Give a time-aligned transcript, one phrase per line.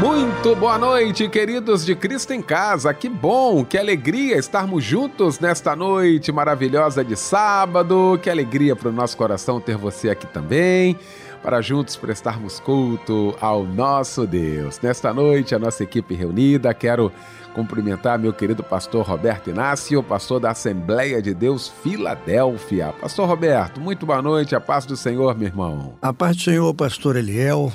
[0.00, 2.94] Muito boa noite, queridos de Cristo em Casa.
[2.94, 8.16] Que bom, que alegria estarmos juntos nesta noite maravilhosa de sábado.
[8.22, 10.96] Que alegria para o nosso coração ter você aqui também,
[11.42, 14.78] para juntos prestarmos culto ao nosso Deus.
[14.80, 17.10] Nesta noite, a nossa equipe reunida, quero
[17.52, 22.94] cumprimentar meu querido pastor Roberto Inácio, pastor da Assembleia de Deus Filadélfia.
[23.00, 25.94] Pastor Roberto, muito boa noite, a paz do Senhor, meu irmão.
[26.00, 27.72] A paz do Senhor, pastor Eliel,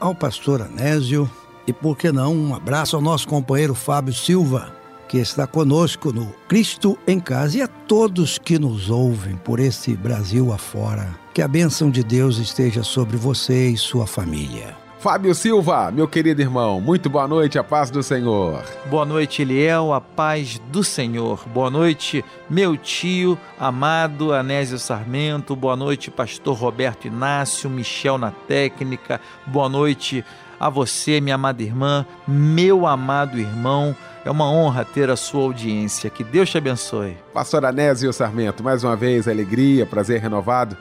[0.00, 1.30] ao pastor Anésio
[1.66, 4.72] e por que não, um abraço ao nosso companheiro Fábio Silva,
[5.08, 9.94] que está conosco no Cristo em Casa e a todos que nos ouvem por esse
[9.94, 11.08] Brasil afora.
[11.34, 14.82] Que a bênção de Deus esteja sobre você e sua família.
[15.02, 18.62] Fábio Silva, meu querido irmão, muito boa noite, a paz do Senhor.
[18.86, 21.44] Boa noite, Eliel, a paz do Senhor.
[21.48, 25.56] Boa noite, meu tio, amado Anésio Sarmento.
[25.56, 29.20] Boa noite, pastor Roberto Inácio, Michel na técnica.
[29.44, 30.24] Boa noite,
[30.62, 33.96] a você, minha amada irmã, meu amado irmão.
[34.24, 36.08] É uma honra ter a sua audiência.
[36.08, 37.16] Que Deus te abençoe.
[37.34, 40.76] Pastor Anésio Sarmento, mais uma vez, alegria, prazer renovado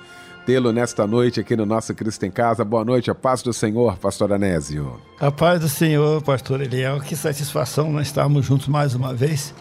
[0.45, 2.63] tê-lo nesta noite aqui no nosso Cristo em Casa.
[2.63, 4.99] Boa noite, a paz do Senhor, pastor Anésio.
[5.19, 6.99] A paz do Senhor, pastor Eliel.
[6.99, 9.53] Que satisfação nós estarmos juntos mais uma vez.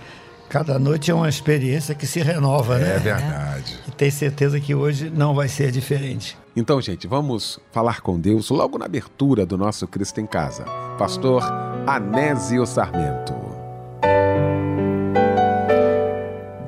[0.49, 2.97] Cada noite é uma experiência que se renova, é né?
[2.97, 3.79] É verdade.
[3.87, 6.37] E tenho certeza que hoje não vai ser diferente.
[6.57, 10.65] Então, gente, vamos falar com Deus logo na abertura do nosso Cristo em Casa.
[10.99, 11.45] Pastor
[11.87, 13.35] Anésio Sarmento.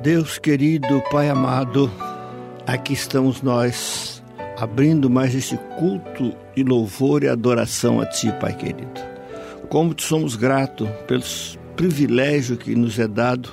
[0.01, 1.91] Deus querido, Pai amado,
[2.65, 4.23] aqui estamos nós,
[4.57, 9.01] abrindo mais este culto de louvor e adoração a Ti, Pai querido.
[9.69, 13.49] Como te somos gratos pelos privilégio que nos é dado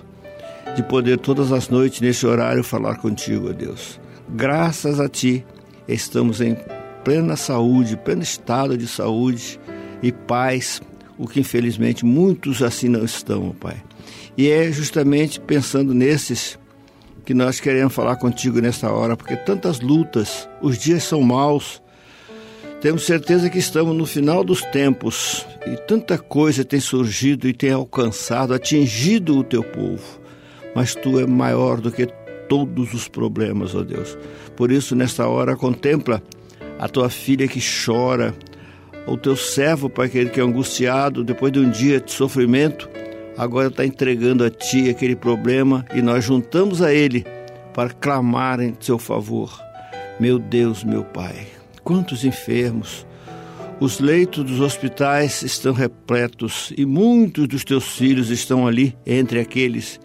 [0.77, 3.99] de poder todas as noites neste horário falar contigo, Deus.
[4.29, 5.45] Graças a Ti
[5.89, 6.57] estamos em
[7.05, 9.59] plena saúde, pleno estado de saúde
[10.03, 10.81] e paz,
[11.19, 13.77] o que infelizmente muitos assim não estão, Pai.
[14.37, 16.59] E é justamente pensando nesses
[17.25, 21.83] que nós queremos falar contigo nesta hora, porque tantas lutas, os dias são maus.
[22.81, 27.71] Temos certeza que estamos no final dos tempos e tanta coisa tem surgido e tem
[27.71, 30.21] alcançado, atingido o teu povo.
[30.75, 32.07] Mas tu é maior do que
[32.51, 34.19] todos os problemas, ó Deus.
[34.57, 36.21] Por isso, nesta hora, contempla
[36.81, 38.35] a tua filha que chora,
[39.07, 42.91] o teu servo, Pai querido, que é angustiado depois de um dia de sofrimento,
[43.39, 47.25] agora está entregando a ti aquele problema e nós juntamos a ele
[47.73, 49.57] para clamar em seu favor.
[50.19, 51.47] Meu Deus, meu Pai,
[51.85, 53.07] quantos enfermos!
[53.79, 60.01] Os leitos dos hospitais estão repletos e muitos dos teus filhos estão ali entre aqueles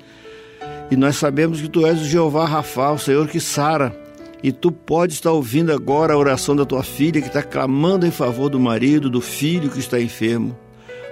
[0.89, 3.95] e nós sabemos que tu és o Jeová Rafa, o Senhor que sara.
[4.43, 8.11] E tu podes estar ouvindo agora a oração da tua filha que está clamando em
[8.11, 10.55] favor do marido, do filho que está enfermo.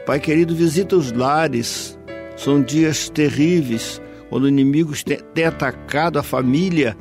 [0.05, 1.97] Pai querido, visita os lares.
[2.37, 4.93] São dias terríveis, quando o inimigo
[5.33, 6.95] tem atacado a família,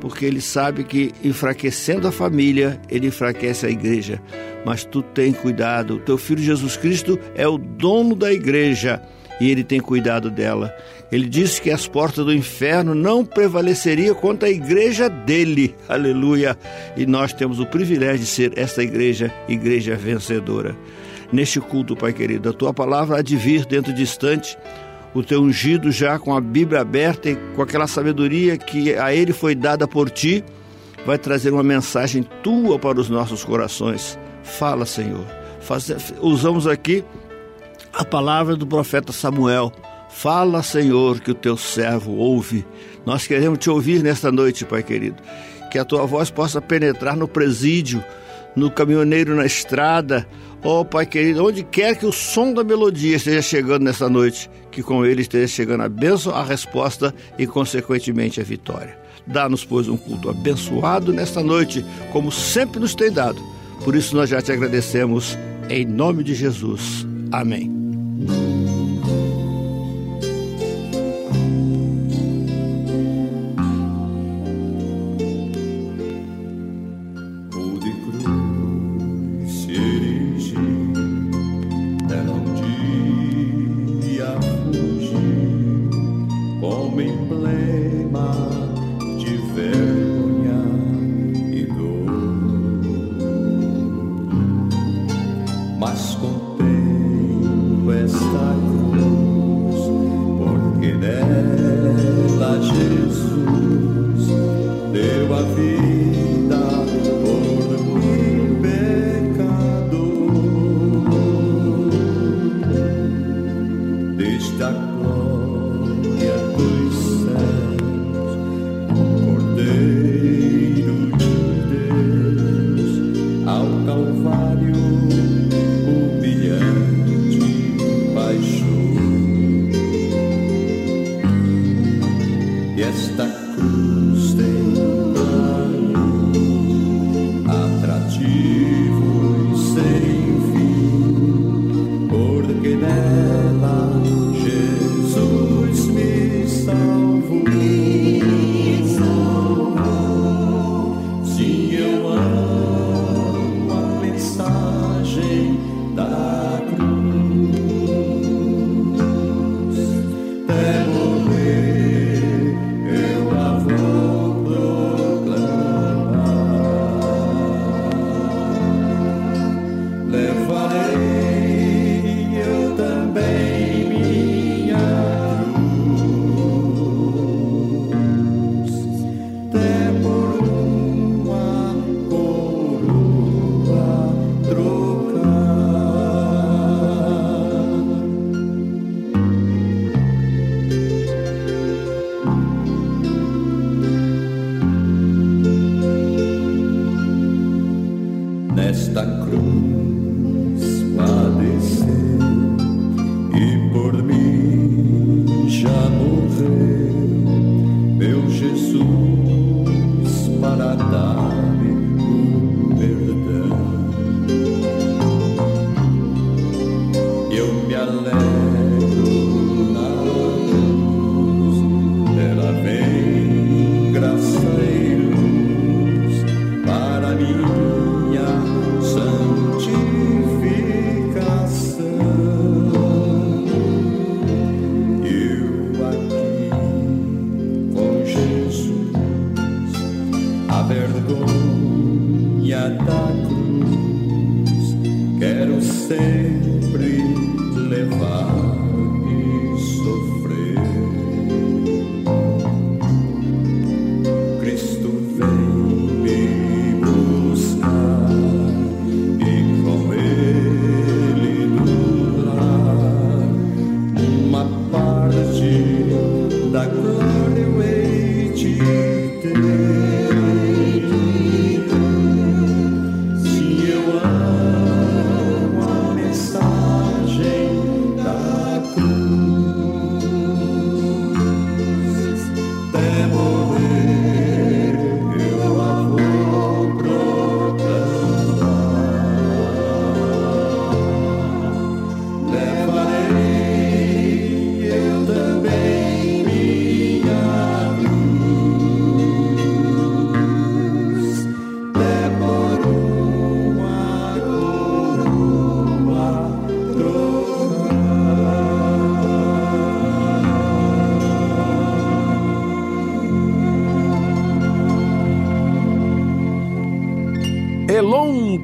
[0.00, 4.20] porque ele sabe que enfraquecendo a família, ele enfraquece a igreja.
[4.66, 5.94] Mas tu tem cuidado.
[5.94, 9.00] O teu filho Jesus Cristo é o dono da igreja
[9.40, 10.74] e ele tem cuidado dela.
[11.10, 15.74] Ele disse que as portas do inferno não prevaleceriam contra a igreja dele.
[15.88, 16.58] Aleluia!
[16.96, 20.76] E nós temos o privilégio de ser esta igreja, igreja vencedora.
[21.32, 24.58] Neste culto, Pai querido, a tua palavra há de vir dentro de instante,
[25.14, 29.32] o teu ungido já com a Bíblia aberta e com aquela sabedoria que a ele
[29.32, 30.44] foi dada por ti,
[31.06, 34.18] vai trazer uma mensagem tua para os nossos corações.
[34.42, 35.24] Fala, Senhor.
[35.60, 35.90] Faz,
[36.20, 37.04] usamos aqui
[37.92, 39.72] a palavra do profeta Samuel.
[40.18, 42.66] Fala, Senhor, que o teu servo ouve.
[43.06, 45.22] Nós queremos te ouvir nesta noite, Pai querido.
[45.70, 48.04] Que a tua voz possa penetrar no presídio,
[48.56, 50.26] no caminhoneiro na estrada.
[50.64, 54.82] Oh, Pai querido, onde quer que o som da melodia esteja chegando nesta noite, que
[54.82, 58.98] com ele esteja chegando a bênção, a resposta e, consequentemente, a vitória.
[59.24, 63.40] Dá-nos, pois, um culto abençoado nesta noite, como sempre nos tem dado.
[63.84, 65.38] Por isso, nós já te agradecemos,
[65.70, 67.06] em nome de Jesus.
[67.30, 67.70] Amém.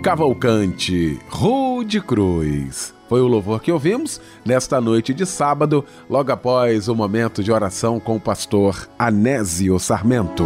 [0.05, 2.93] Cavalcante, Rude Cruz.
[3.09, 7.99] Foi o louvor que ouvimos nesta noite de sábado, logo após o momento de oração
[7.99, 10.45] com o pastor Anésio Sarmento.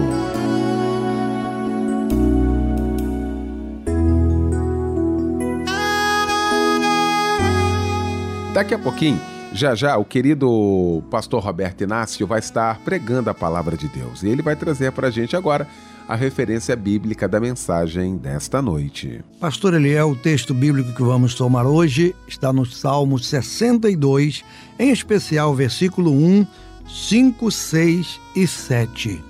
[8.54, 9.20] Daqui a pouquinho,
[9.52, 14.28] já já, o querido pastor Roberto Inácio vai estar pregando a palavra de Deus e
[14.28, 15.66] ele vai trazer para a gente agora
[16.08, 19.20] a referência bíblica da mensagem desta noite.
[19.38, 24.42] Pastor Eliel, o texto bíblico que vamos tomar hoje está no Salmo 62,
[24.78, 26.46] em especial versículo 1,
[26.88, 29.22] 5, 6 e 7.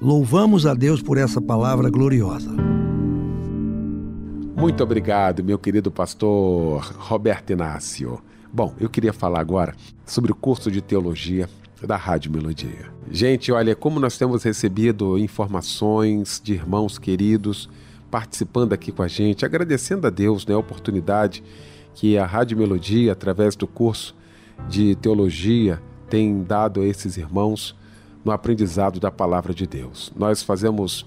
[0.00, 2.50] Louvamos a Deus por essa palavra gloriosa.
[4.56, 8.20] Muito obrigado, meu querido pastor Roberto Inácio.
[8.54, 11.48] Bom, eu queria falar agora sobre o curso de teologia
[11.86, 12.92] da Rádio Melodia.
[13.10, 17.70] Gente, olha, como nós temos recebido informações de irmãos queridos
[18.10, 21.42] participando aqui com a gente, agradecendo a Deus né, a oportunidade
[21.94, 24.14] que a Rádio Melodia, através do curso
[24.68, 27.74] de teologia, tem dado a esses irmãos
[28.22, 30.12] no aprendizado da palavra de Deus.
[30.14, 31.06] Nós fazemos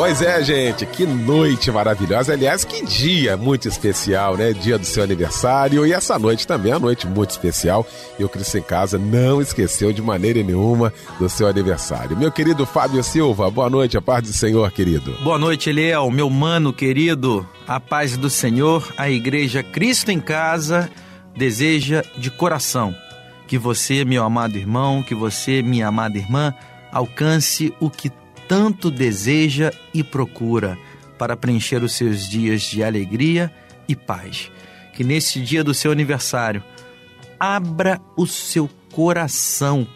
[0.00, 2.32] Pois é, gente, que noite maravilhosa.
[2.32, 4.54] Aliás, que dia muito especial, né?
[4.54, 5.86] Dia do seu aniversário.
[5.86, 7.86] E essa noite também é uma noite muito especial.
[8.18, 12.16] E o Cristo em Casa não esqueceu de maneira nenhuma do seu aniversário.
[12.16, 15.12] Meu querido Fábio Silva, boa noite, a paz do Senhor, querido.
[15.22, 17.46] Boa noite, Eliel, meu mano querido.
[17.68, 20.90] A paz do Senhor, a Igreja Cristo em Casa
[21.36, 22.94] deseja de coração
[23.46, 26.54] que você, meu amado irmão, que você, minha amada irmã,
[26.90, 28.10] alcance o que
[28.50, 30.76] tanto deseja e procura
[31.16, 33.48] para preencher os seus dias de alegria
[33.86, 34.50] e paz.
[34.92, 36.60] Que nesse dia do seu aniversário,
[37.38, 39.86] abra o seu coração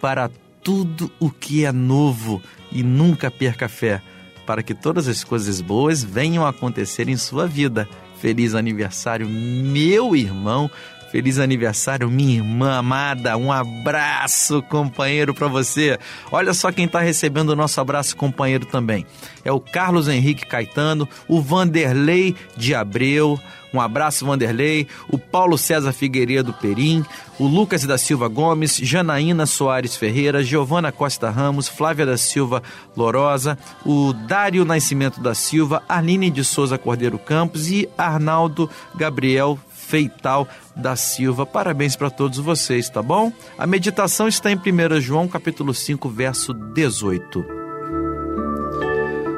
[0.00, 0.30] para
[0.62, 2.40] tudo o que é novo
[2.70, 4.00] e nunca perca fé,
[4.46, 7.88] para que todas as coisas boas venham a acontecer em sua vida.
[8.20, 10.70] Feliz aniversário, meu irmão,
[11.14, 13.36] Feliz aniversário, minha irmã amada.
[13.36, 15.96] Um abraço, companheiro, para você.
[16.32, 19.06] Olha só quem está recebendo o nosso abraço, companheiro, também.
[19.44, 23.38] É o Carlos Henrique Caetano, o Vanderlei de Abreu.
[23.72, 24.88] Um abraço, Vanderlei.
[25.08, 27.04] O Paulo César Figueiredo Perim.
[27.38, 28.76] O Lucas da Silva Gomes.
[28.76, 30.42] Janaína Soares Ferreira.
[30.42, 31.68] Giovana Costa Ramos.
[31.68, 32.60] Flávia da Silva
[32.96, 33.56] Lorosa.
[33.86, 35.80] O Dário Nascimento da Silva.
[35.88, 37.68] Arline de Souza Cordeiro Campos.
[37.68, 39.58] E Arnaldo Gabriel
[39.94, 41.46] Feital da Silva.
[41.46, 43.32] Parabéns para todos vocês, tá bom?
[43.56, 47.44] A meditação está em 1 João capítulo 5, verso 18.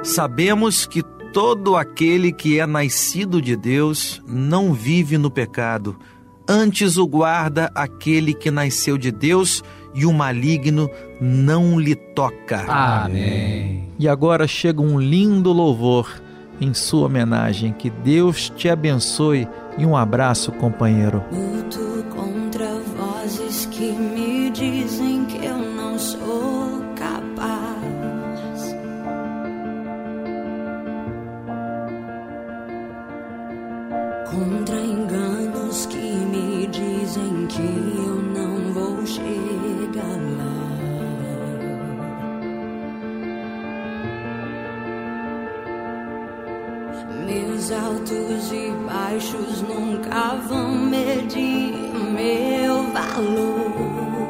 [0.02, 5.94] Sabemos que todo aquele que é nascido de Deus não vive no pecado,
[6.48, 9.62] antes o guarda aquele que nasceu de Deus
[9.94, 10.88] e o maligno
[11.20, 12.64] não lhe toca.
[12.66, 13.90] Amém.
[13.98, 16.08] E agora chega um lindo louvor
[16.60, 17.72] em sua homenagem.
[17.72, 19.48] Que Deus te abençoe
[19.78, 21.22] e um abraço, companheiro.
[21.32, 28.76] Luto contra vozes que me dizem que eu não sou capaz.
[34.30, 39.55] Contra enganos que me dizem que eu não vou chegar
[47.26, 51.74] Meus altos e baixos nunca vão medir
[52.12, 54.26] meu valor.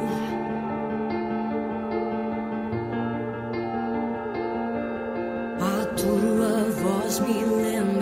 [5.61, 7.96] A tua voz me lembra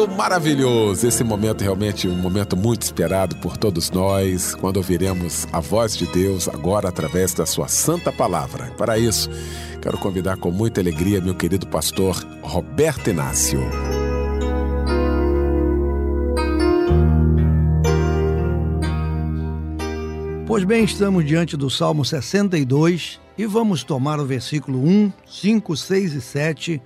[0.00, 1.06] Momento maravilhoso!
[1.06, 6.06] Esse momento realmente um momento muito esperado por todos nós, quando ouviremos a voz de
[6.06, 8.72] Deus agora através da sua santa palavra.
[8.78, 9.28] Para isso,
[9.82, 13.60] quero convidar com muita alegria meu querido pastor Roberto Inácio.
[20.46, 26.14] Pois bem, estamos diante do Salmo 62 e vamos tomar o versículo 1, 5, 6
[26.14, 26.82] e 7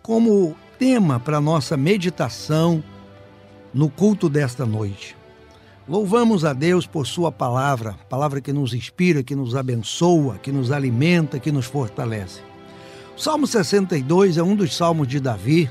[0.00, 2.82] como tema para nossa meditação
[3.72, 5.16] no culto desta noite.
[5.86, 10.72] Louvamos a Deus por Sua palavra, palavra que nos inspira, que nos abençoa, que nos
[10.72, 12.40] alimenta, que nos fortalece.
[13.16, 15.70] O Salmo 62 é um dos salmos de Davi,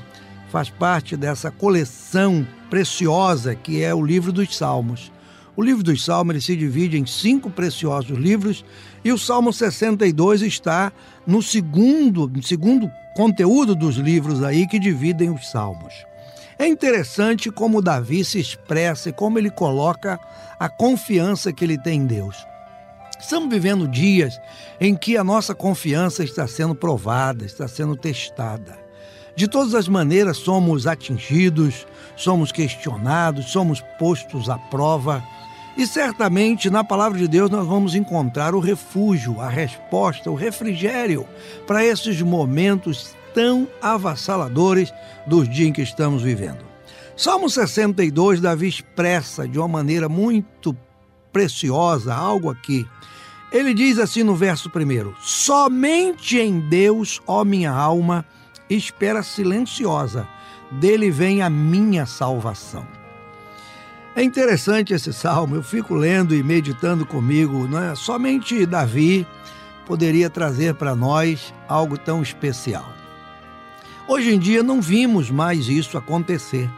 [0.50, 5.12] faz parte dessa coleção preciosa que é o livro dos Salmos.
[5.56, 8.64] O livro dos Salmos se divide em cinco preciosos livros
[9.04, 10.92] e o Salmo 62 está
[11.26, 15.94] no segundo, segundo conteúdo dos livros aí que dividem os Salmos.
[16.58, 20.20] É interessante como Davi se expressa e como ele coloca
[20.58, 22.46] a confiança que ele tem em Deus.
[23.18, 24.40] Estamos vivendo dias
[24.80, 28.78] em que a nossa confiança está sendo provada, está sendo testada.
[29.36, 35.24] De todas as maneiras, somos atingidos, somos questionados, somos postos à prova.
[35.76, 41.26] E certamente na palavra de Deus nós vamos encontrar o refúgio, a resposta, o refrigério
[41.66, 44.94] para esses momentos tão avassaladores
[45.26, 46.64] dos dias em que estamos vivendo.
[47.16, 50.76] Salmo 62, Davi expressa de uma maneira muito
[51.32, 52.86] preciosa algo aqui.
[53.50, 58.24] Ele diz assim no verso primeiro: Somente em Deus, ó minha alma,
[58.70, 60.26] espera silenciosa,
[60.70, 63.03] dele vem a minha salvação.
[64.16, 67.96] É interessante esse salmo, eu fico lendo e meditando comigo, não é?
[67.96, 69.26] Somente Davi
[69.86, 72.88] poderia trazer para nós algo tão especial.
[74.06, 76.70] Hoje em dia não vimos mais isso acontecer.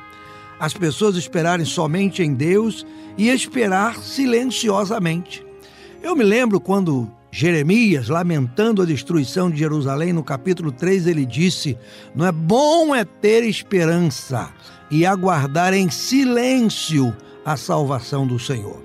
[0.59, 2.87] As pessoas esperarem somente em Deus
[3.19, 5.45] e esperar silenciosamente.
[6.03, 11.77] Eu me lembro quando Jeremias, lamentando a destruição de Jerusalém, no capítulo 3, ele disse:
[12.15, 14.51] Não é bom é ter esperança
[14.91, 17.15] e aguardar em silêncio
[17.47, 18.83] a salvação do Senhor.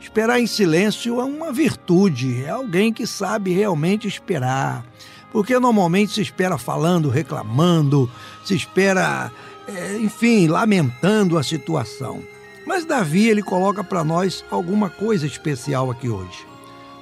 [0.00, 4.84] Esperar em silêncio é uma virtude, é alguém que sabe realmente esperar.
[5.30, 8.10] Porque normalmente se espera falando, reclamando,
[8.44, 9.30] se espera,
[9.68, 12.20] é, enfim, lamentando a situação.
[12.66, 16.44] Mas Davi, ele coloca para nós alguma coisa especial aqui hoje.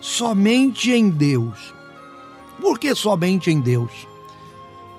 [0.02, 1.72] Somente em Deus.
[2.60, 4.06] Por que somente em Deus?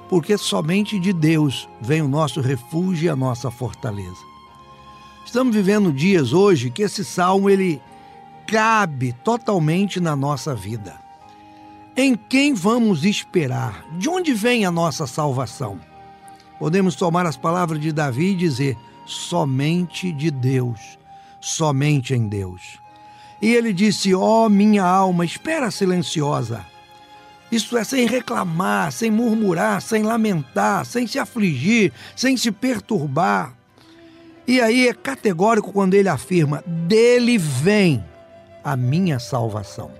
[0.10, 4.28] Porque somente de Deus vem o nosso refúgio e a nossa fortaleza.
[5.29, 7.79] Estamos vivendo dias hoje que esse salmo ele
[8.47, 10.95] cabe totalmente na nossa vida.
[11.95, 13.85] Em quem vamos esperar?
[13.99, 15.79] De onde vem a nossa salvação?
[16.57, 20.97] Podemos tomar as palavras de Davi e dizer: somente de Deus,
[21.39, 22.79] somente em Deus.
[23.39, 26.65] E ele disse: Ó oh, minha alma, espera silenciosa.
[27.51, 33.59] Isto é, sem reclamar, sem murmurar, sem lamentar, sem se afligir, sem se perturbar.
[34.49, 38.03] E aí é categórico quando ele afirma: dele vem
[38.63, 39.91] a minha salvação.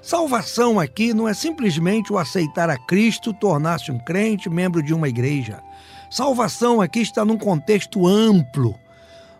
[0.00, 5.10] Salvação aqui não é simplesmente o aceitar a Cristo, tornar-se um crente, membro de uma
[5.10, 5.62] igreja.
[6.10, 8.74] Salvação aqui está num contexto amplo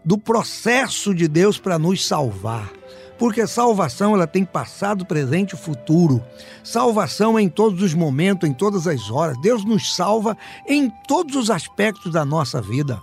[0.04, 2.70] do processo de Deus para nos salvar,
[3.16, 6.22] Porque salvação ela tem passado, presente e futuro.
[6.62, 9.40] Salvação é em todos os momentos, em todas as horas.
[9.40, 10.36] Deus nos salva
[10.68, 13.00] em todos os aspectos da nossa vida.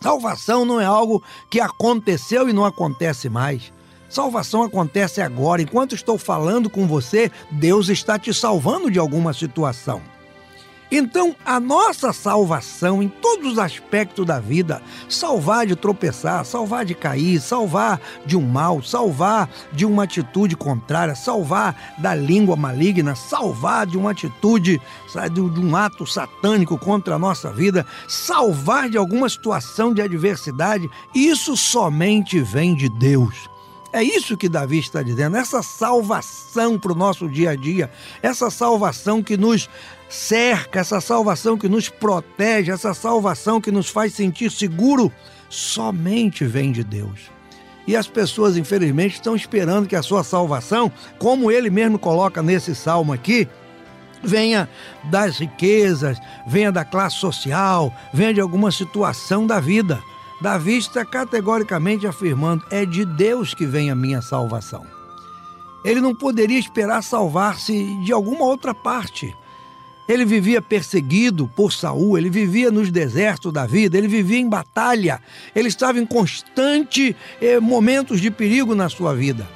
[0.00, 3.72] Salvação não é algo que aconteceu e não acontece mais.
[4.08, 5.60] Salvação acontece agora.
[5.60, 10.00] Enquanto estou falando com você, Deus está te salvando de alguma situação.
[10.90, 16.94] Então, a nossa salvação em todos os aspectos da vida, salvar de tropeçar, salvar de
[16.94, 23.86] cair, salvar de um mal, salvar de uma atitude contrária, salvar da língua maligna, salvar
[23.86, 24.80] de uma atitude,
[25.32, 31.54] de um ato satânico contra a nossa vida, salvar de alguma situação de adversidade, isso
[31.54, 33.48] somente vem de Deus.
[33.92, 37.90] É isso que Davi está dizendo, essa salvação para o nosso dia a dia,
[38.22, 39.68] essa salvação que nos
[40.10, 45.10] cerca, essa salvação que nos protege, essa salvação que nos faz sentir seguro,
[45.48, 47.30] somente vem de Deus.
[47.86, 52.74] E as pessoas, infelizmente, estão esperando que a sua salvação, como ele mesmo coloca nesse
[52.74, 53.48] salmo aqui,
[54.22, 54.68] venha
[55.04, 59.98] das riquezas, venha da classe social, venha de alguma situação da vida.
[60.40, 64.86] Davi está categoricamente afirmando: é de Deus que vem a minha salvação.
[65.84, 69.34] Ele não poderia esperar salvar-se de alguma outra parte.
[70.08, 75.20] Ele vivia perseguido por Saul, ele vivia nos desertos da vida, ele vivia em batalha,
[75.54, 79.46] ele estava em constante eh, momentos de perigo na sua vida.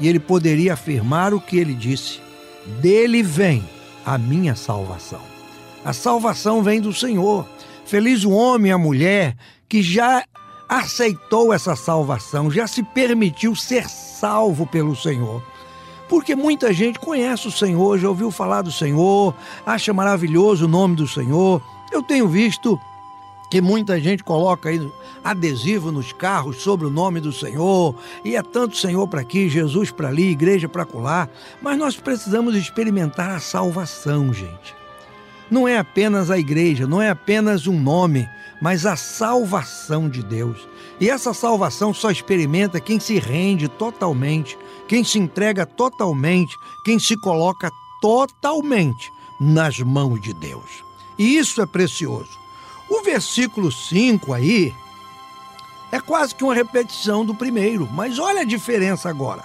[0.00, 2.20] E ele poderia afirmar o que ele disse:
[2.80, 3.64] dele vem
[4.04, 5.20] a minha salvação.
[5.84, 7.46] A salvação vem do Senhor.
[7.84, 9.36] Feliz o homem a mulher
[9.72, 10.22] que já
[10.68, 15.42] aceitou essa salvação, já se permitiu ser salvo pelo Senhor.
[16.10, 20.94] Porque muita gente conhece o Senhor, já ouviu falar do Senhor, acha maravilhoso o nome
[20.94, 21.62] do Senhor.
[21.90, 22.78] Eu tenho visto
[23.50, 24.92] que muita gente coloca aí
[25.24, 29.90] adesivo nos carros sobre o nome do Senhor, e é tanto Senhor para aqui, Jesus
[29.90, 31.30] para ali, igreja para colar,
[31.62, 34.74] mas nós precisamos experimentar a salvação, gente.
[35.50, 38.28] Não é apenas a igreja, não é apenas um nome,
[38.62, 40.68] mas a salvação de Deus.
[41.00, 47.16] E essa salvação só experimenta quem se rende totalmente, quem se entrega totalmente, quem se
[47.16, 47.68] coloca
[48.00, 50.84] totalmente nas mãos de Deus.
[51.18, 52.30] E isso é precioso.
[52.88, 54.72] O versículo 5 aí
[55.90, 59.42] é quase que uma repetição do primeiro, mas olha a diferença agora.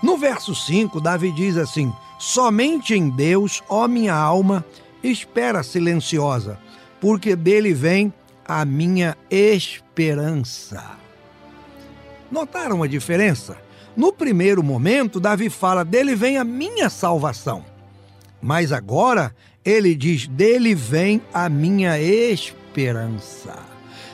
[0.00, 4.64] No verso 5, Davi diz assim: Somente em Deus, ó minha alma,
[5.02, 6.56] espera silenciosa,
[7.00, 8.14] porque dele vem
[8.50, 10.98] a minha esperança.
[12.32, 13.56] Notaram a diferença?
[13.96, 17.64] No primeiro momento, Davi fala: dele vem a minha salvação.
[18.42, 19.32] Mas agora
[19.64, 23.56] ele diz: dele vem a minha esperança.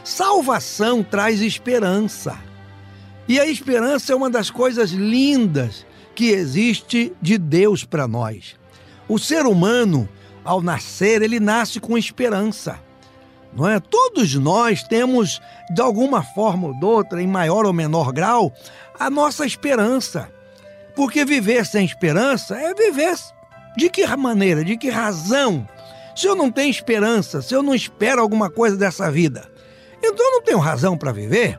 [0.04, 2.38] Salvação traz esperança.
[3.26, 8.54] E a esperança é uma das coisas lindas que existe de Deus para nós.
[9.08, 10.06] O ser humano,
[10.44, 12.84] ao nascer, ele nasce com esperança
[13.56, 13.80] não é?
[13.80, 15.40] Todos nós temos,
[15.70, 18.52] de alguma forma ou de outra, em maior ou menor grau,
[18.98, 20.30] a nossa esperança.
[20.94, 23.16] Porque viver sem esperança é viver
[23.76, 25.66] de que maneira, de que razão?
[26.14, 29.50] Se eu não tenho esperança, se eu não espero alguma coisa dessa vida,
[29.98, 31.58] então eu não tenho razão para viver.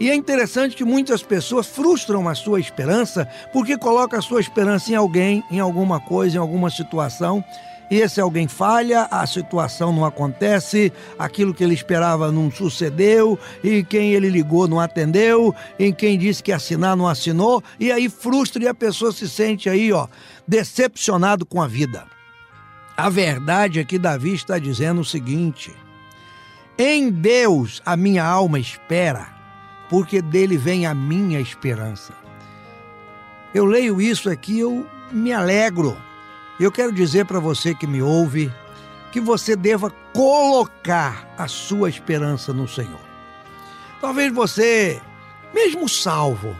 [0.00, 4.90] E é interessante que muitas pessoas frustram a sua esperança porque colocam a sua esperança
[4.90, 7.44] em alguém, em alguma coisa, em alguma situação
[7.94, 13.84] e esse alguém falha, a situação não acontece, aquilo que ele esperava não sucedeu, e
[13.84, 18.64] quem ele ligou não atendeu, em quem disse que assinar não assinou, e aí frustra
[18.64, 20.08] e a pessoa se sente aí, ó,
[20.44, 22.04] decepcionado com a vida.
[22.96, 25.72] A verdade é que Davi está dizendo o seguinte:
[26.76, 29.28] em Deus a minha alma espera,
[29.88, 32.12] porque dele vem a minha esperança.
[33.54, 35.96] Eu leio isso aqui, eu me alegro
[36.62, 38.52] eu quero dizer para você que me ouve
[39.10, 43.00] que você deva colocar a sua esperança no Senhor.
[44.00, 45.00] Talvez você,
[45.52, 46.54] mesmo salvo,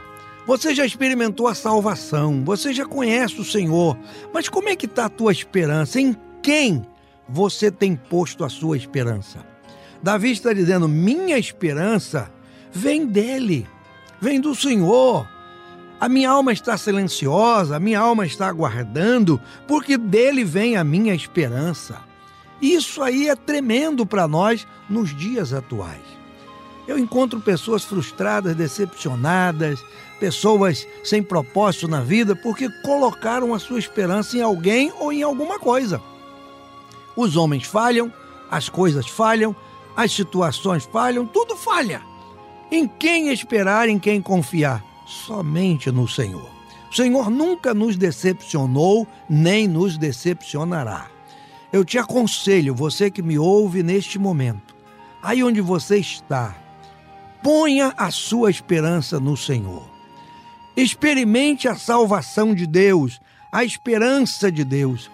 [0.47, 3.99] você já experimentou a salvação, você já conhece o Senhor,
[4.33, 6.01] mas como é que está a tua esperança?
[6.01, 6.87] Em quem
[7.29, 9.45] você tem posto a sua esperança?
[10.03, 12.31] Davi está dizendo: minha esperança
[12.71, 13.67] vem dele,
[14.21, 15.27] vem do Senhor.
[16.01, 21.15] A minha alma está silenciosa, a minha alma está aguardando, porque dele vem a minha
[21.15, 22.03] esperança.
[22.61, 26.03] Isso aí é tremendo para nós nos dias atuais.
[26.87, 29.83] Eu encontro pessoas frustradas, decepcionadas,
[30.21, 35.59] pessoas sem propósito na vida porque colocaram a sua esperança em alguém ou em alguma
[35.59, 36.01] coisa.
[37.17, 38.13] Os homens falham,
[38.51, 39.57] as coisas falham,
[39.97, 42.03] as situações falham, tudo falha.
[42.71, 44.94] Em quem esperar, em quem confiar?
[45.07, 46.51] Somente no Senhor.
[46.91, 51.09] O Senhor nunca nos decepcionou, nem nos decepcionará.
[51.73, 54.77] Eu te aconselho, você que me ouve neste momento,
[55.21, 56.57] aí onde você está,
[57.43, 59.91] ponha a sua esperança no Senhor.
[60.77, 63.21] Experimente a salvação de Deus,
[63.53, 65.11] a esperança de Deus.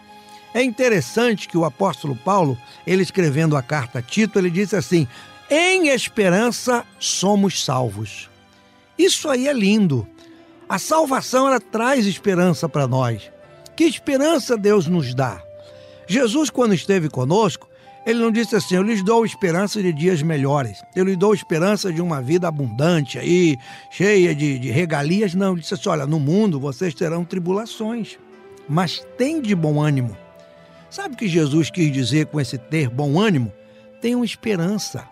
[0.55, 5.07] É interessante que o apóstolo Paulo, ele escrevendo a carta a Tito, ele disse assim:
[5.51, 8.30] "Em esperança somos salvos".
[9.01, 10.07] Isso aí é lindo.
[10.69, 13.33] A salvação ela traz esperança para nós.
[13.75, 15.43] Que esperança Deus nos dá?
[16.07, 17.67] Jesus, quando esteve conosco,
[18.05, 21.91] ele não disse assim: Eu lhes dou esperança de dias melhores, eu lhes dou esperança
[21.91, 23.57] de uma vida abundante aí,
[23.91, 25.35] cheia de, de regalias.
[25.35, 28.19] Não, ele disse assim: Olha, no mundo vocês terão tribulações,
[28.69, 30.15] mas tem de bom ânimo.
[30.91, 33.51] Sabe o que Jesus quis dizer com esse ter bom ânimo?
[33.99, 35.09] Tenham esperança.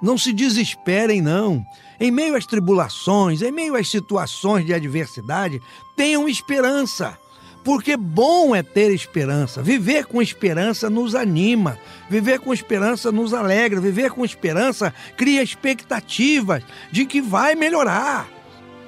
[0.00, 1.66] Não se desesperem, não.
[1.98, 5.60] Em meio às tribulações, em meio às situações de adversidade,
[5.96, 7.18] tenham esperança.
[7.64, 9.62] Porque bom é ter esperança.
[9.62, 11.78] Viver com esperança nos anima.
[12.08, 13.80] Viver com esperança nos alegra.
[13.80, 18.28] Viver com esperança cria expectativas de que vai melhorar.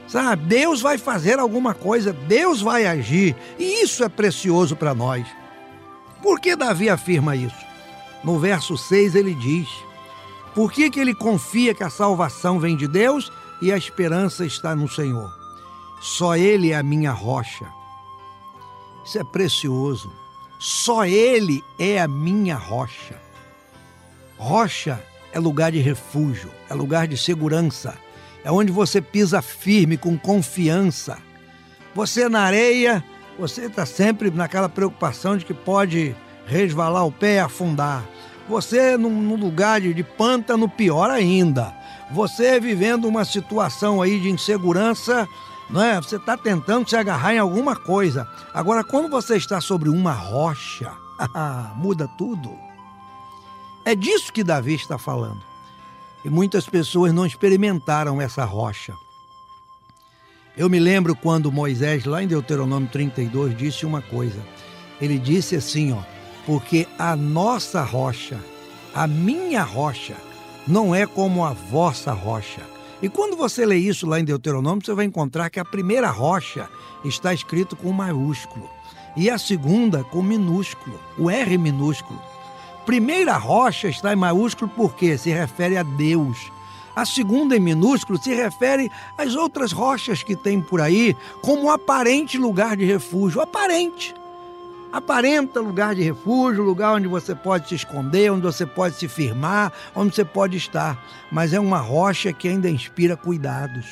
[0.06, 0.46] Sabe?
[0.46, 3.36] Deus vai fazer alguma coisa, Deus vai agir.
[3.58, 5.26] E isso é precioso para nós.
[6.22, 7.64] Por que Davi afirma isso?
[8.24, 9.68] No verso 6 ele diz:
[10.54, 13.30] por que, que ele confia que a salvação vem de Deus
[13.62, 15.32] e a esperança está no Senhor?
[16.00, 17.66] Só Ele é a minha rocha.
[19.04, 20.10] Isso é precioso.
[20.58, 23.20] Só Ele é a minha rocha.
[24.38, 27.96] Rocha é lugar de refúgio, é lugar de segurança,
[28.42, 31.18] é onde você pisa firme, com confiança.
[31.94, 33.04] Você na areia,
[33.38, 38.04] você está sempre naquela preocupação de que pode resvalar o pé e afundar.
[38.50, 41.72] Você num, num lugar de, de pântano, pior ainda.
[42.10, 45.28] Você vivendo uma situação aí de insegurança,
[45.70, 45.94] não é?
[45.94, 48.26] Você está tentando se agarrar em alguma coisa.
[48.52, 50.92] Agora, quando você está sobre uma rocha,
[51.76, 52.52] muda tudo.
[53.84, 55.40] É disso que Davi está falando.
[56.24, 58.94] E muitas pessoas não experimentaram essa rocha.
[60.56, 64.40] Eu me lembro quando Moisés, lá em Deuteronômio 32, disse uma coisa.
[65.00, 68.38] Ele disse assim, ó porque a nossa rocha,
[68.94, 70.16] a minha rocha,
[70.66, 72.62] não é como a vossa rocha.
[73.02, 76.68] E quando você lê isso lá em Deuteronômio, você vai encontrar que a primeira rocha
[77.04, 78.68] está escrito com maiúsculo
[79.16, 82.20] e a segunda com minúsculo, o R minúsculo.
[82.84, 86.50] Primeira rocha está em maiúsculo porque se refere a Deus.
[86.94, 92.36] A segunda em minúsculo se refere às outras rochas que tem por aí como aparente
[92.36, 94.14] lugar de refúgio, aparente
[94.92, 99.72] aparenta lugar de refúgio, lugar onde você pode se esconder, onde você pode se firmar,
[99.94, 100.98] onde você pode estar.
[101.30, 103.86] Mas é uma rocha que ainda inspira cuidados.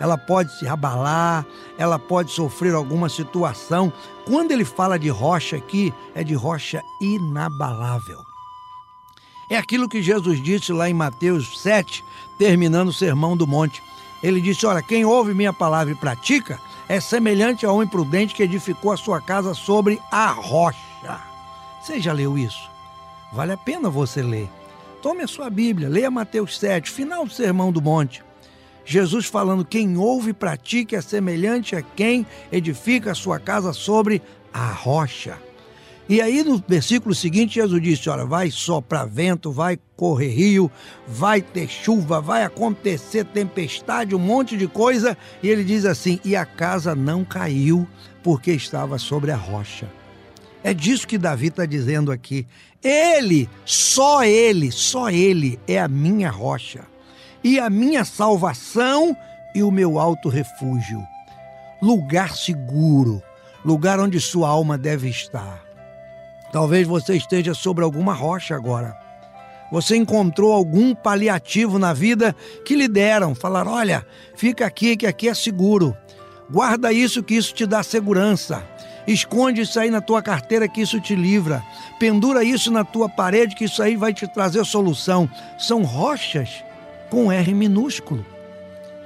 [0.00, 1.46] Ela pode se abalar,
[1.78, 3.92] ela pode sofrer alguma situação.
[4.26, 8.18] Quando ele fala de rocha aqui, é de rocha inabalável.
[9.48, 12.02] É aquilo que Jesus disse lá em Mateus 7,
[12.38, 13.82] terminando o Sermão do Monte.
[14.22, 16.58] Ele disse: Olha, quem ouve minha palavra e pratica,
[16.92, 21.22] é semelhante a um imprudente que edificou a sua casa sobre a rocha.
[21.80, 22.70] Você já leu isso?
[23.32, 24.46] Vale a pena você ler.
[25.00, 28.22] Tome a sua Bíblia, leia Mateus 7, final do Sermão do Monte.
[28.84, 34.20] Jesus falando: quem ouve e pratica é semelhante a quem edifica a sua casa sobre
[34.52, 35.38] a rocha.
[36.12, 40.70] E aí no versículo seguinte, Jesus disse: Olha, vai soprar vento, vai correr rio,
[41.08, 45.16] vai ter chuva, vai acontecer tempestade, um monte de coisa.
[45.42, 47.88] E ele diz assim: E a casa não caiu,
[48.22, 49.90] porque estava sobre a rocha.
[50.62, 52.46] É disso que Davi está dizendo aqui.
[52.84, 56.82] Ele, só ele, só ele é a minha rocha,
[57.42, 59.16] e a minha salvação
[59.54, 61.02] e o meu alto refúgio.
[61.80, 63.22] Lugar seguro,
[63.64, 65.71] lugar onde sua alma deve estar.
[66.52, 68.96] Talvez você esteja sobre alguma rocha agora.
[69.72, 73.34] Você encontrou algum paliativo na vida que lhe deram.
[73.34, 75.96] Falaram: olha, fica aqui que aqui é seguro.
[76.50, 78.62] Guarda isso que isso te dá segurança.
[79.06, 81.64] Esconde isso aí na tua carteira que isso te livra.
[81.98, 85.28] Pendura isso na tua parede que isso aí vai te trazer solução.
[85.58, 86.62] São rochas
[87.08, 88.24] com R minúsculo.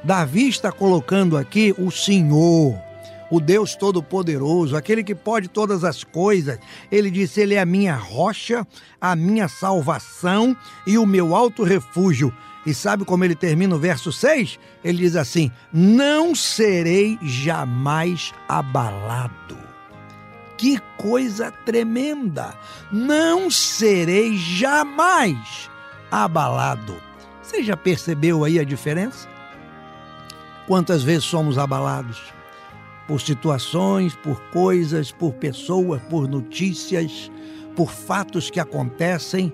[0.02, 2.85] Davi está colocando aqui o Senhor
[3.30, 6.58] o Deus Todo-Poderoso, aquele que pode todas as coisas.
[6.90, 8.66] Ele disse: Ele é a minha rocha,
[9.00, 12.32] a minha salvação e o meu alto refúgio.
[12.64, 14.58] E sabe como ele termina o verso 6?
[14.82, 19.56] Ele diz assim: Não serei jamais abalado.
[20.56, 22.54] Que coisa tremenda!
[22.90, 25.70] Não serei jamais
[26.10, 26.96] abalado.
[27.42, 29.28] Você já percebeu aí a diferença?
[30.66, 32.35] Quantas vezes somos abalados
[33.06, 37.30] por situações, por coisas, por pessoas, por notícias,
[37.74, 39.52] por fatos que acontecem,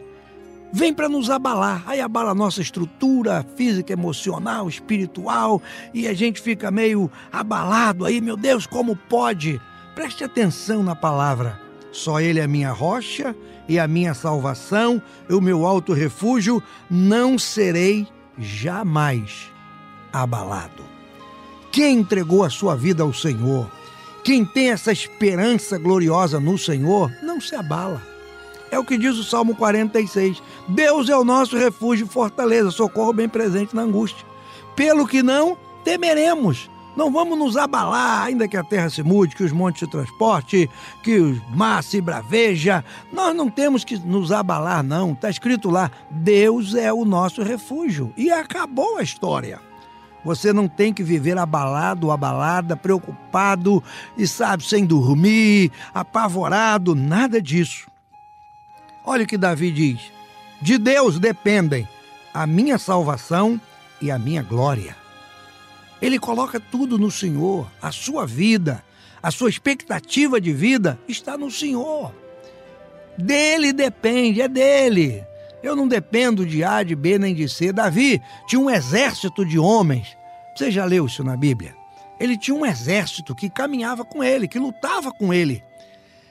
[0.72, 1.82] vem para nos abalar.
[1.86, 5.60] Aí abala a nossa estrutura física, emocional, espiritual,
[5.92, 9.60] e a gente fica meio abalado aí, meu Deus, como pode?
[9.94, 11.60] Preste atenção na palavra.
[11.92, 13.36] Só Ele é a minha rocha
[13.68, 19.50] e a minha salvação, e o meu alto refúgio, não serei jamais
[20.12, 20.91] abalado.
[21.72, 23.66] Quem entregou a sua vida ao Senhor,
[24.22, 28.02] quem tem essa esperança gloriosa no Senhor, não se abala.
[28.70, 30.42] É o que diz o Salmo 46.
[30.68, 34.26] Deus é o nosso refúgio e fortaleza, socorro bem presente na angústia.
[34.76, 36.70] Pelo que não temeremos.
[36.94, 40.68] Não vamos nos abalar, ainda que a terra se mude, que os montes se transporte,
[41.02, 42.84] que o mar se braveja.
[43.10, 45.12] Nós não temos que nos abalar, não.
[45.12, 48.12] Está escrito lá: Deus é o nosso refúgio.
[48.14, 49.71] E acabou a história.
[50.24, 53.82] Você não tem que viver abalado, abalada, preocupado
[54.16, 57.90] e, sabe, sem dormir, apavorado, nada disso.
[59.04, 60.00] Olha o que Davi diz:
[60.60, 61.88] De Deus dependem
[62.32, 63.60] a minha salvação
[64.00, 64.96] e a minha glória.
[66.00, 68.82] Ele coloca tudo no Senhor, a sua vida,
[69.22, 72.12] a sua expectativa de vida está no Senhor.
[73.16, 75.24] Dele depende, é dele.
[75.62, 77.72] Eu não dependo de A, de B, nem de C.
[77.72, 80.16] Davi tinha um exército de homens.
[80.54, 81.74] Você já leu isso na Bíblia?
[82.18, 85.62] Ele tinha um exército que caminhava com ele, que lutava com ele.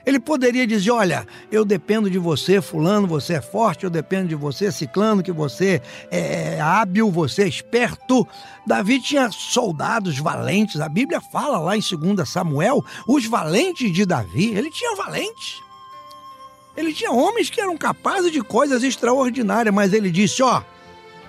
[0.06, 4.36] Ele poderia dizer: Olha, eu dependo de você, Fulano, você é forte, eu dependo de
[4.36, 8.28] você, Ciclano, que você é hábil, você é esperto.
[8.66, 14.54] Davi tinha soldados valentes, a Bíblia fala lá em 2 Samuel, os valentes de Davi.
[14.56, 15.62] Ele tinha valentes.
[16.76, 20.62] Ele tinha homens que eram capazes de coisas extraordinárias, mas ele disse: Ó,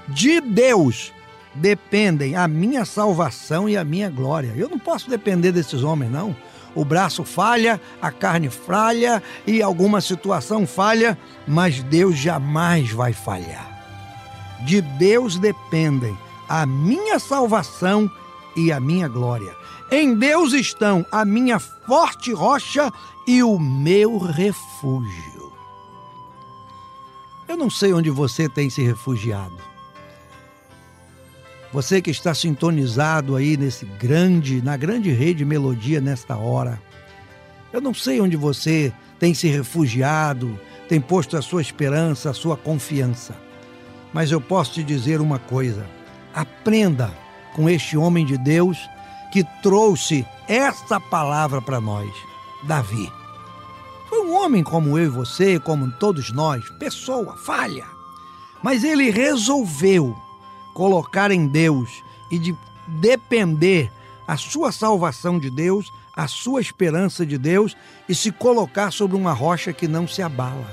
[0.09, 1.13] de Deus
[1.55, 4.53] dependem a minha salvação e a minha glória.
[4.57, 6.35] Eu não posso depender desses homens, não
[6.75, 13.71] o braço falha, a carne falha e alguma situação falha, mas Deus jamais vai falhar.
[14.65, 16.17] De Deus dependem
[16.49, 18.11] a minha salvação
[18.57, 19.55] e a minha glória.
[19.91, 22.91] Em Deus estão a minha forte rocha
[23.27, 25.32] e o meu refúgio.
[27.53, 29.59] Eu não sei onde você tem se refugiado.
[31.71, 36.81] Você que está sintonizado aí nesse grande, na grande rede Melodia nesta hora.
[37.71, 42.57] Eu não sei onde você tem se refugiado, tem posto a sua esperança, a sua
[42.57, 43.37] confiança.
[44.15, 45.85] Mas eu posso te dizer uma coisa:
[46.35, 47.13] aprenda
[47.55, 48.79] com este homem de Deus
[49.31, 52.11] que trouxe esta palavra para nós,
[52.65, 53.13] Davi.
[54.33, 57.85] Um homem como eu e você, como todos nós, pessoa, falha.
[58.63, 60.17] Mas ele resolveu
[60.73, 63.93] colocar em Deus e de depender
[64.27, 67.77] a sua salvação de Deus, a sua esperança de Deus
[68.09, 70.67] e se colocar sobre uma rocha que não se abala.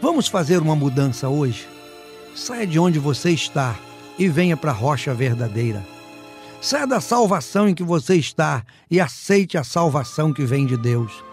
[0.00, 1.68] Vamos fazer uma mudança hoje?
[2.32, 3.74] Saia de onde você está
[4.16, 5.84] e venha para a rocha verdadeira.
[6.62, 11.28] Saia da salvação em que você está e aceite a salvação que vem de Deus.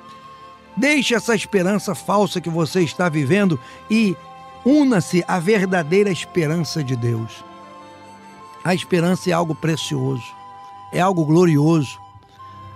[0.78, 3.60] Deixe essa esperança falsa que você está vivendo
[3.90, 4.16] e
[4.70, 7.42] Una-se à verdadeira esperança de Deus.
[8.66, 10.26] A esperança é algo precioso,
[10.92, 11.98] é algo glorioso.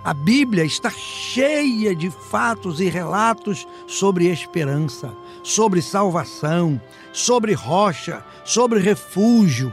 [0.02, 6.80] A Bíblia está cheia de fatos e relatos sobre esperança, sobre salvação,
[7.12, 9.70] sobre rocha, sobre refúgio,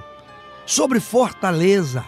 [0.66, 2.04] sobre fortaleza.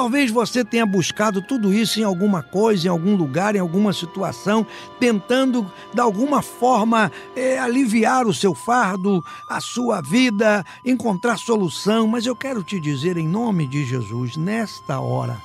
[0.00, 4.66] Talvez você tenha buscado tudo isso em alguma coisa, em algum lugar, em alguma situação,
[4.98, 12.06] tentando de alguma forma é, aliviar o seu fardo, a sua vida, encontrar solução.
[12.06, 15.36] Mas eu quero te dizer, em nome de Jesus, nesta hora,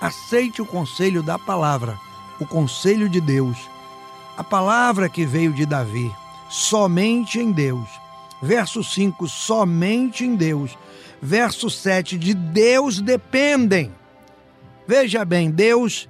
[0.00, 1.98] aceite o conselho da palavra,
[2.38, 3.68] o conselho de Deus,
[4.36, 6.14] a palavra que veio de Davi,
[6.48, 7.88] somente em Deus.
[8.40, 10.78] Verso 5: somente em Deus
[11.22, 13.92] verso 7, de Deus dependem.
[14.88, 16.08] Veja bem, Deus,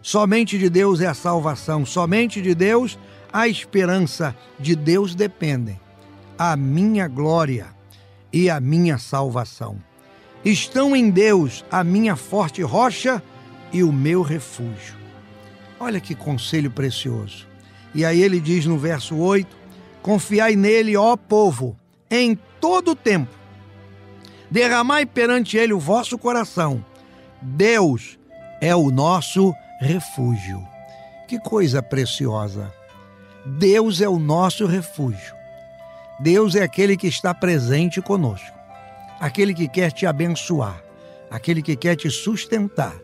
[0.00, 2.98] somente de Deus é a salvação, somente de Deus
[3.30, 5.78] a esperança, de Deus dependem
[6.38, 7.66] a minha glória
[8.32, 9.76] e a minha salvação.
[10.42, 13.22] Estão em Deus a minha forte rocha
[13.72, 14.94] e o meu refúgio.
[15.78, 17.46] Olha que conselho precioso.
[17.94, 19.54] E aí ele diz no verso 8:
[20.00, 21.76] Confiai nele, ó povo,
[22.10, 23.35] em todo o tempo
[24.50, 26.84] derramai perante ele o vosso coração.
[27.40, 28.18] Deus
[28.60, 30.66] é o nosso refúgio.
[31.28, 32.72] Que coisa preciosa!
[33.44, 35.34] Deus é o nosso refúgio.
[36.18, 38.56] Deus é aquele que está presente conosco,
[39.20, 40.82] aquele que quer te abençoar,
[41.30, 42.94] aquele que quer te sustentar,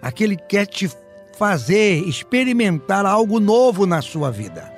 [0.00, 0.90] aquele que quer te
[1.38, 4.70] fazer experimentar algo novo na sua vida.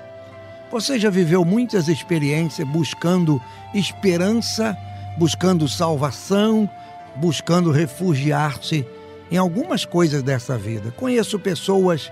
[0.70, 3.42] Você já viveu muitas experiências buscando
[3.74, 4.78] esperança
[5.16, 6.68] buscando salvação,
[7.16, 8.86] buscando refugiar-se
[9.30, 10.90] em algumas coisas dessa vida.
[10.92, 12.10] Conheço pessoas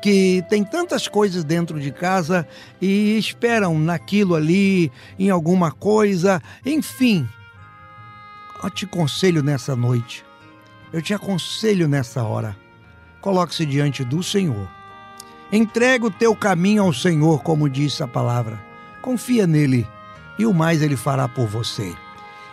[0.00, 2.46] que têm tantas coisas dentro de casa
[2.80, 7.26] e esperam naquilo ali, em alguma coisa, enfim.
[8.62, 10.24] Eu te conselho nessa noite,
[10.92, 12.56] eu te aconselho nessa hora,
[13.20, 14.68] coloque-se diante do Senhor.
[15.52, 18.58] Entrega o teu caminho ao Senhor, como diz a palavra.
[19.00, 19.86] Confia nele
[20.38, 21.94] e o mais ele fará por você.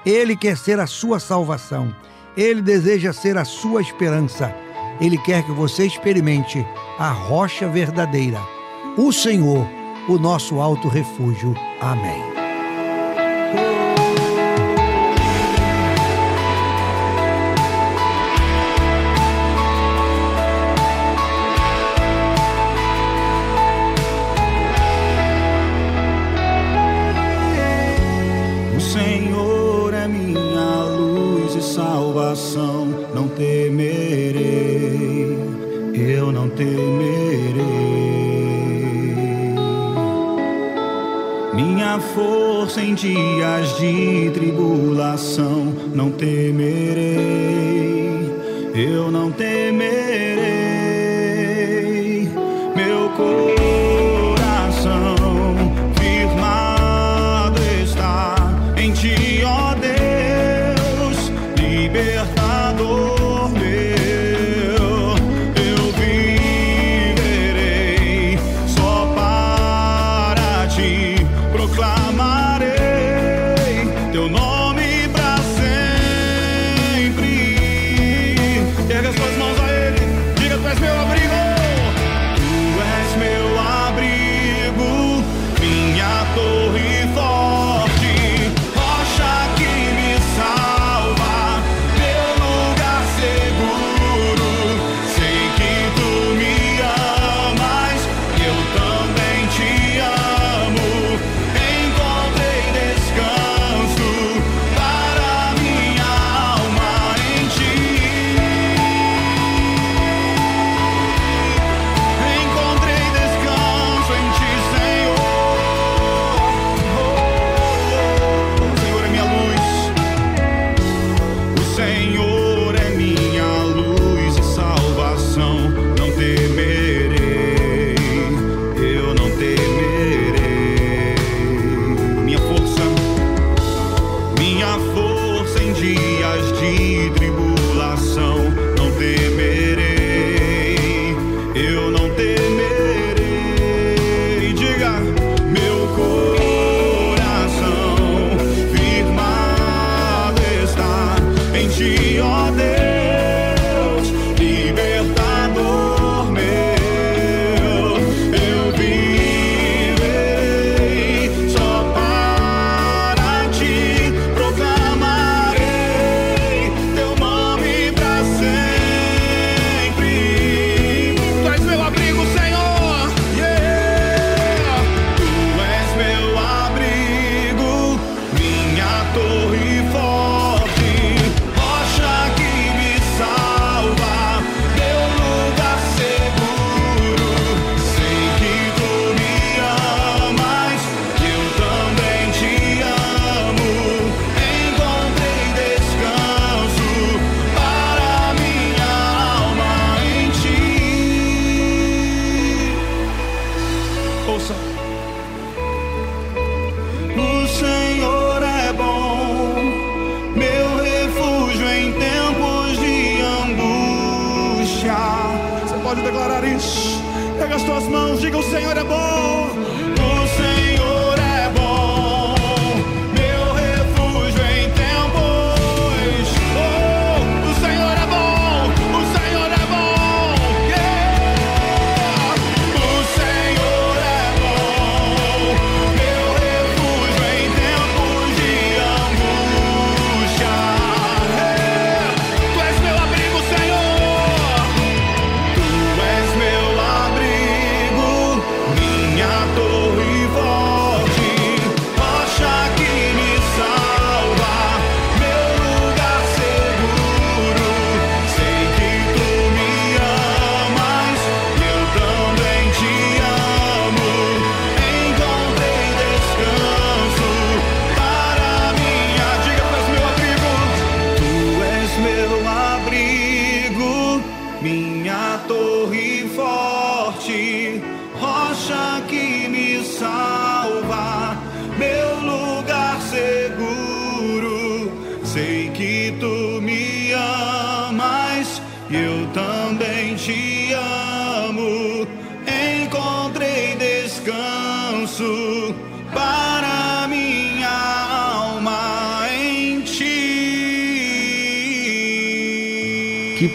[0.06, 1.94] Ele quer ser a sua salvação.
[2.36, 4.54] Ele deseja ser a sua esperança.
[5.00, 6.66] Ele quer que você experimente
[6.98, 8.40] a rocha verdadeira,
[8.98, 9.68] o Senhor,
[10.08, 11.56] o nosso alto refúgio.
[11.80, 12.31] Amém.
[42.62, 45.74] força em dias de tribulação.
[45.96, 47.10] Não temerei,
[48.76, 49.21] eu não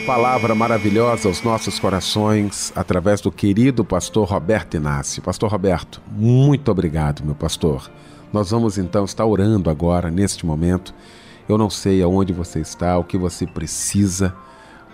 [0.06, 5.20] palavra maravilhosa aos nossos corações, através do querido pastor Roberto Inácio.
[5.20, 7.90] Pastor Roberto, muito obrigado, meu pastor.
[8.32, 10.94] Nós vamos então estar orando agora, neste momento.
[11.48, 14.32] Eu não sei aonde você está, o que você precisa,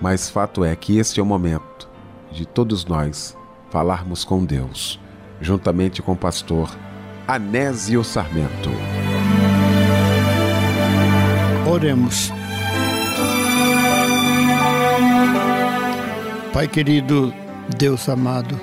[0.01, 1.91] mas fato é que este é o momento
[2.31, 3.37] de todos nós
[3.71, 4.99] falarmos com Deus,
[5.43, 6.75] juntamente com o pastor
[7.29, 8.71] Anésio Sarmento.
[11.71, 12.33] Oremos.
[16.53, 17.33] Pai querido,
[17.79, 18.61] Deus amado,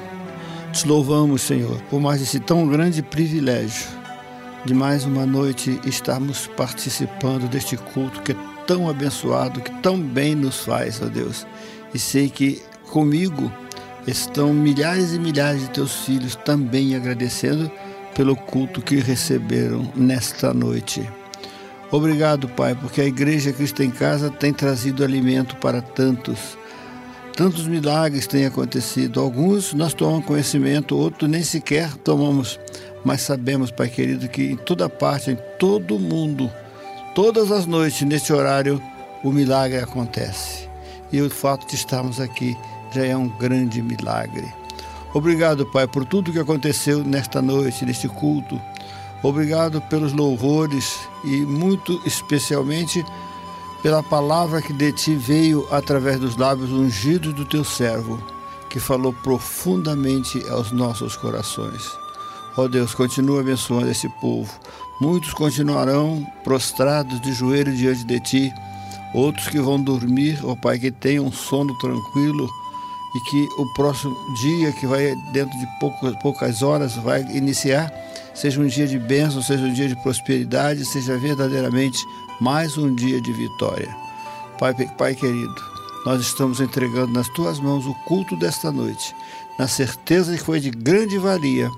[0.72, 3.88] te louvamos, Senhor, por mais esse tão grande privilégio
[4.64, 8.36] de mais uma noite estarmos participando deste culto que é
[8.68, 11.48] tão abençoado, que tão bem nos faz, ó Deus.
[11.92, 12.62] E sei que
[12.92, 13.52] comigo
[14.06, 17.72] estão milhares e milhares de teus filhos também agradecendo
[18.14, 21.10] pelo culto que receberam nesta noite.
[21.90, 26.59] Obrigado, Pai, porque a Igreja Cristo em Casa tem trazido alimento para tantos.
[27.40, 29.18] Tantos milagres têm acontecido.
[29.18, 32.60] Alguns nós tomamos conhecimento, outros nem sequer tomamos.
[33.02, 36.52] Mas sabemos, Pai querido, que em toda parte, em todo mundo,
[37.16, 38.84] todas as noites, neste horário,
[39.24, 40.68] o milagre acontece.
[41.14, 42.58] E o fato de estarmos aqui
[42.92, 44.54] já é um grande milagre.
[45.14, 48.60] Obrigado, Pai, por tudo que aconteceu nesta noite, neste culto.
[49.24, 53.02] Obrigado pelos louvores e muito especialmente
[53.82, 58.22] pela palavra que de ti veio através dos lábios ungidos do teu servo,
[58.70, 61.82] que falou profundamente aos nossos corações.
[62.58, 64.52] Ó Deus, continua abençoando esse povo.
[65.00, 68.54] Muitos continuarão prostrados de joelho diante de ti,
[69.14, 72.50] outros que vão dormir, ó Pai, que tenham um sono tranquilo
[73.16, 77.92] e que o próximo dia, que vai dentro de poucas, poucas horas, vai iniciar,
[78.36, 81.98] seja um dia de bênção, seja um dia de prosperidade, seja verdadeiramente
[82.40, 83.96] mais um dia de vitória.
[84.58, 85.62] Pai, Pai querido,
[86.06, 89.16] nós estamos entregando nas tuas mãos o culto desta noite,
[89.58, 91.70] na certeza que foi de grande valia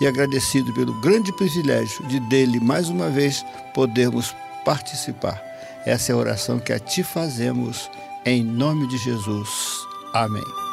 [0.00, 3.44] e agradecido pelo grande privilégio de dele mais uma vez
[3.74, 5.40] podermos participar.
[5.86, 7.90] Essa é a oração que a ti fazemos
[8.24, 9.86] em nome de Jesus.
[10.12, 10.67] Amém.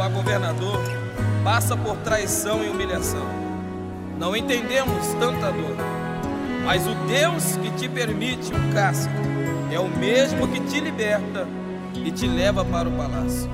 [0.00, 0.80] A governador
[1.42, 3.26] passa por traição e humilhação.
[4.18, 5.76] Não entendemos tanta dor,
[6.64, 9.14] mas o Deus que te permite o castigo
[9.72, 11.46] é o mesmo que te liberta
[11.94, 13.50] e te leva para o palácio.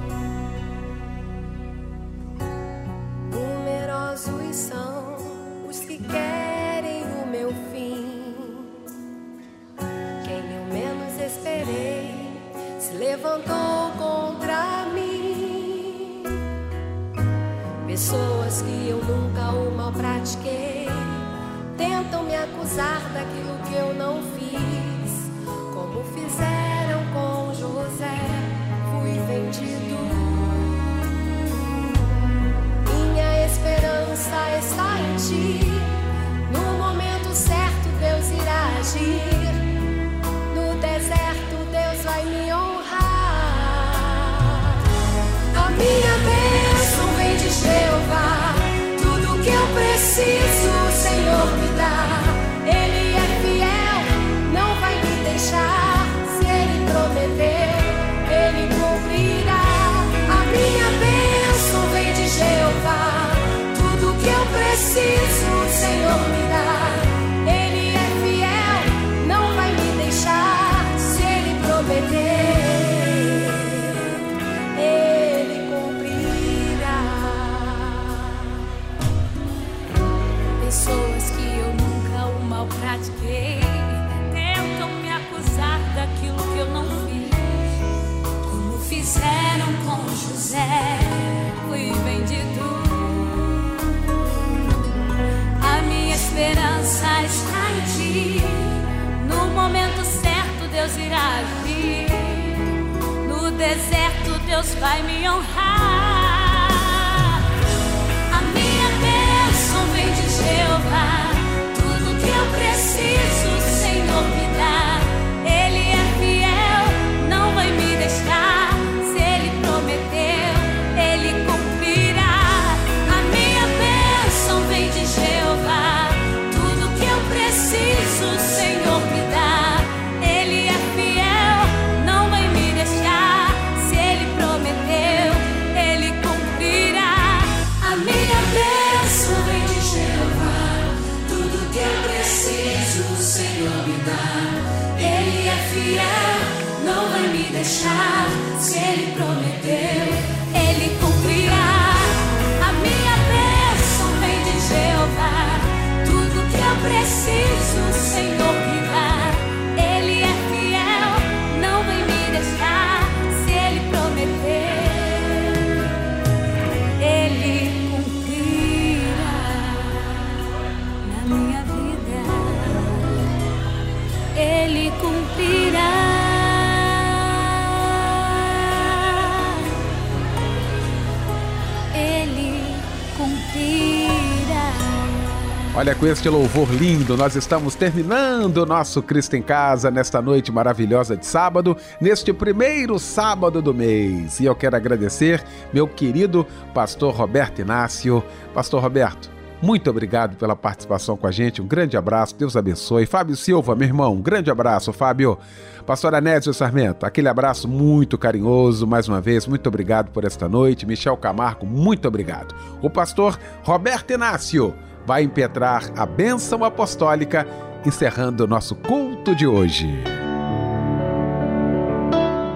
[185.83, 190.53] Olha, com este louvor lindo, nós estamos terminando o nosso Cristo em Casa nesta noite
[190.53, 194.39] maravilhosa de sábado, neste primeiro sábado do mês.
[194.39, 198.23] E eu quero agradecer meu querido pastor Roberto Inácio.
[198.55, 199.29] Pastor Roberto,
[199.61, 201.61] muito obrigado pela participação com a gente.
[201.61, 203.05] Um grande abraço, Deus abençoe.
[203.05, 205.37] Fábio Silva, meu irmão, um grande abraço, Fábio.
[205.85, 210.87] Pastor Anésio Sarmento, aquele abraço muito carinhoso, mais uma vez, muito obrigado por esta noite.
[210.87, 212.55] Michel Camargo, muito obrigado.
[212.81, 214.73] O pastor Roberto Inácio
[215.07, 217.47] vai impetrar a bênção apostólica,
[217.85, 219.89] encerrando o nosso culto de hoje.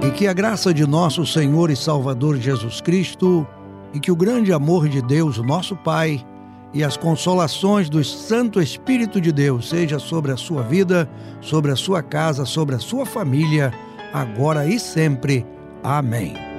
[0.02, 3.46] E que a graça de nosso Senhor e Salvador Jesus Cristo,
[3.92, 6.24] e que o grande amor de Deus, nosso Pai,
[6.72, 11.08] e as consolações do Santo Espírito de Deus seja sobre a sua vida,
[11.40, 13.72] sobre a sua casa, sobre a sua família,
[14.12, 15.46] agora e sempre.
[15.82, 16.55] Amém.